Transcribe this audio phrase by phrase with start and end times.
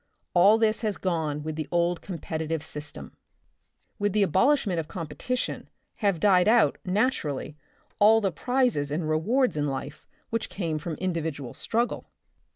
[0.33, 3.15] All this has gone with the old competitive system.
[3.99, 7.55] With the abolishment of competition have died out, naturally,
[7.99, 12.09] all the prizes and rewards in life which came from individual struggle.